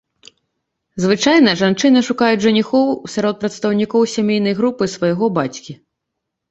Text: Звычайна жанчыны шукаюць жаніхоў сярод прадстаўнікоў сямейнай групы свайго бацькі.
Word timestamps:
Звычайна 1.03 1.53
жанчыны 1.61 1.99
шукаюць 2.09 2.39
жаніхоў 2.47 2.87
сярод 3.17 3.35
прадстаўнікоў 3.45 4.01
сямейнай 4.17 4.53
групы 4.63 4.83
свайго 4.97 5.25
бацькі. 5.39 5.81